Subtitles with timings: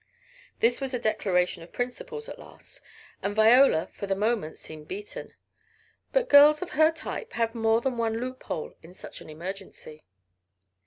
[0.61, 2.81] This was a declaration of principles at last.
[3.21, 5.35] And Viola for the moment seemed beaten.
[6.11, 10.03] But girls of her type have more than one loophole in such an emergency.